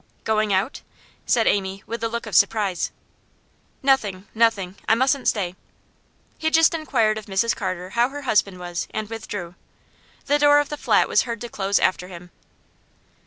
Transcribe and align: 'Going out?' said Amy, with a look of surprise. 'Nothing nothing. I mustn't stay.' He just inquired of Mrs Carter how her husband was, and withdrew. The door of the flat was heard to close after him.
'Going 0.23 0.51
out?' 0.51 0.81
said 1.27 1.45
Amy, 1.45 1.83
with 1.85 2.03
a 2.03 2.07
look 2.09 2.25
of 2.25 2.33
surprise. 2.33 2.89
'Nothing 3.83 4.27
nothing. 4.33 4.75
I 4.89 4.95
mustn't 4.95 5.27
stay.' 5.27 5.55
He 6.39 6.49
just 6.49 6.73
inquired 6.73 7.19
of 7.19 7.27
Mrs 7.27 7.55
Carter 7.55 7.91
how 7.91 8.09
her 8.09 8.23
husband 8.23 8.57
was, 8.57 8.87
and 8.89 9.07
withdrew. 9.11 9.53
The 10.25 10.39
door 10.39 10.57
of 10.59 10.69
the 10.69 10.75
flat 10.77 11.07
was 11.07 11.21
heard 11.21 11.39
to 11.41 11.49
close 11.49 11.77
after 11.77 12.07
him. 12.07 12.31